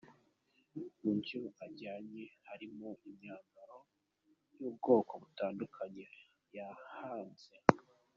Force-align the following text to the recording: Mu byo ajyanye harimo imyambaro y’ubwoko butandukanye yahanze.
Mu 1.01 1.11
byo 1.19 1.41
ajyanye 1.65 2.23
harimo 2.47 2.87
imyambaro 3.09 3.77
y’ubwoko 4.57 5.11
butandukanye 5.23 6.05
yahanze. 6.57 7.53